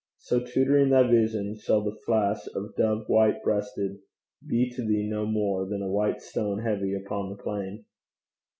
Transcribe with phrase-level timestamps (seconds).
[0.17, 3.99] So tutoring thy vision, shall the flash Of dove white breasted
[4.47, 7.85] be to thee no more Than a white stone heavy upon the plain.